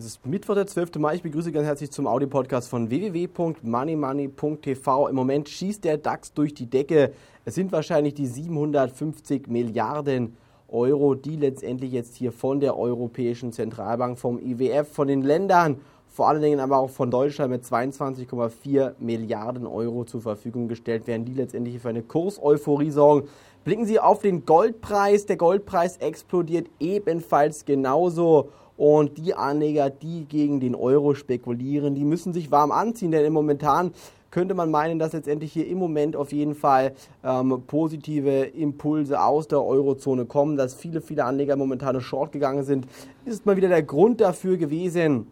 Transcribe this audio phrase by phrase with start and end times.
[0.00, 0.94] Es ist Mittwoch, der 12.
[0.94, 1.16] Mai.
[1.16, 5.08] Ich begrüße ganz herzlich zum Audio-Podcast von www.moneymoney.tv.
[5.08, 7.12] Im Moment schießt der DAX durch die Decke.
[7.44, 10.38] Es sind wahrscheinlich die 750 Milliarden
[10.68, 16.30] Euro, die letztendlich jetzt hier von der Europäischen Zentralbank, vom IWF, von den Ländern, vor
[16.30, 21.34] allen Dingen aber auch von Deutschland mit 22,4 Milliarden Euro zur Verfügung gestellt werden, die
[21.34, 23.28] letztendlich für eine Kurseuphorie sorgen.
[23.64, 25.26] Blicken Sie auf den Goldpreis.
[25.26, 28.48] Der Goldpreis explodiert ebenfalls genauso.
[28.80, 33.34] Und die Anleger, die gegen den Euro spekulieren, die müssen sich warm anziehen, denn im
[33.34, 33.92] momentan
[34.30, 39.48] könnte man meinen, dass letztendlich hier im Moment auf jeden Fall ähm, positive Impulse aus
[39.48, 42.86] der Eurozone kommen, dass viele, viele Anleger momentan short gegangen sind,
[43.26, 45.26] ist mal wieder der Grund dafür gewesen,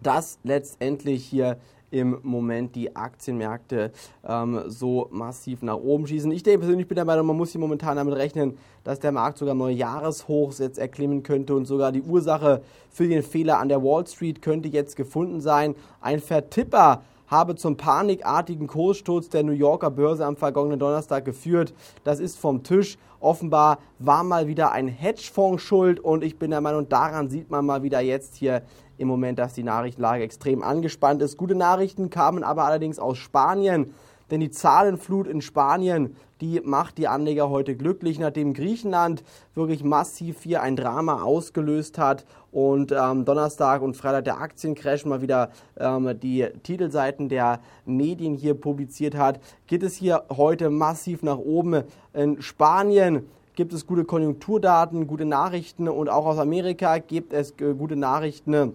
[0.00, 1.56] dass letztendlich hier
[1.90, 3.92] im Moment die Aktienmärkte
[4.26, 6.30] ähm, so massiv nach oben schießen.
[6.32, 9.38] Ich denke persönlich bin der Meinung, man muss hier momentan damit rechnen, dass der Markt
[9.38, 13.82] sogar neue Jahreshochs jetzt erklimmen könnte und sogar die Ursache für den Fehler an der
[13.82, 15.74] Wall Street könnte jetzt gefunden sein.
[16.00, 21.74] Ein Vertipper habe zum panikartigen Kurssturz der New Yorker Börse am vergangenen Donnerstag geführt.
[22.04, 22.98] Das ist vom Tisch.
[23.20, 27.64] Offenbar war mal wieder ein Hedgefonds schuld und ich bin der Meinung, daran sieht man
[27.64, 28.62] mal wieder jetzt hier
[28.98, 31.36] im Moment, dass die Nachrichtenlage extrem angespannt ist.
[31.36, 33.94] Gute Nachrichten kamen aber allerdings aus Spanien.
[34.30, 39.22] Denn die Zahlenflut in Spanien, die macht die Anleger heute glücklich, nachdem Griechenland
[39.54, 45.22] wirklich massiv hier ein Drama ausgelöst hat und ähm, Donnerstag und Freitag der Aktiencrash mal
[45.22, 51.38] wieder ähm, die Titelseiten der Medien hier publiziert hat, geht es hier heute massiv nach
[51.38, 51.84] oben.
[52.12, 57.72] In Spanien gibt es gute Konjunkturdaten, gute Nachrichten und auch aus Amerika gibt es äh,
[57.74, 58.74] gute Nachrichten,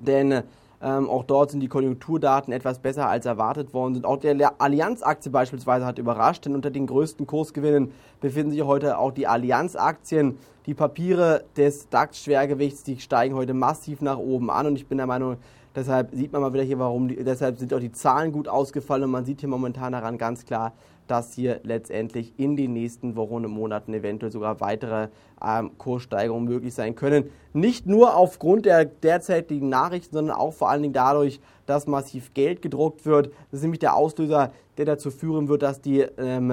[0.00, 0.42] denn
[0.80, 4.06] ähm, auch dort sind die Konjunkturdaten etwas besser als erwartet worden sind.
[4.06, 9.10] Auch der Allianz-Aktie beispielsweise hat überrascht, denn unter den größten Kursgewinnen befinden sich heute auch
[9.10, 10.38] die Allianz-Aktien.
[10.66, 15.06] Die Papiere des DAX-Schwergewichts, die steigen heute massiv nach oben an und ich bin der
[15.06, 15.38] Meinung,
[15.74, 19.04] deshalb sieht man mal wieder hier, warum, die, deshalb sind auch die Zahlen gut ausgefallen
[19.04, 20.72] und man sieht hier momentan daran ganz klar,
[21.06, 25.08] dass hier letztendlich in den nächsten Wochen und Monaten eventuell sogar weitere
[25.42, 27.30] ähm, Kurssteigerungen möglich sein können.
[27.52, 32.62] Nicht nur aufgrund der derzeitigen Nachrichten, sondern auch vor allen Dingen dadurch, dass massiv Geld
[32.62, 33.28] gedruckt wird.
[33.50, 36.52] Das ist nämlich der Auslöser, der dazu führen wird, dass die ähm,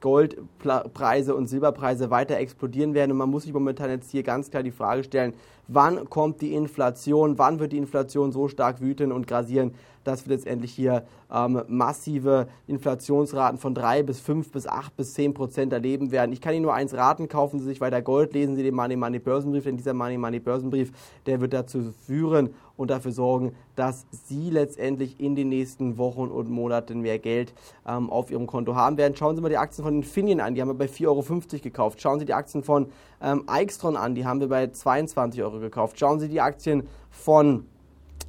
[0.00, 3.12] Goldpreise und Silberpreise weiter explodieren werden.
[3.12, 5.32] Und man muss sich momentan jetzt hier ganz klar die Frage stellen,
[5.68, 9.72] wann kommt die Inflation, wann wird die Inflation so stark wüten und grasieren,
[10.04, 15.32] dass wir letztendlich hier ähm, massive Inflationsraten von 3 bis 5 bis 8 bis 10
[15.32, 16.32] Prozent erleben werden.
[16.32, 18.96] Ich kann Ihnen nur eins raten, kaufen Sie sich weiter Gold, lesen Sie den Money
[18.96, 20.92] Money Börsenbrief, denn dieser Money Money Börsenbrief,
[21.26, 26.50] der wird dazu führen und dafür sorgen, dass Sie letztendlich in den nächsten Wochen und
[26.50, 27.54] Monaten mehr Geld
[27.86, 29.16] ähm, auf Ihrem Konto haben werden.
[29.16, 31.22] Schauen Sie mal die Aktien von Infineon an, die haben wir bei 4,50 Euro
[31.62, 32.00] gekauft.
[32.00, 32.88] Schauen Sie die Aktien von
[33.20, 35.98] ähm, Eichstron an, die haben wir bei 22 Euro gekauft.
[35.98, 37.66] Schauen Sie die Aktien von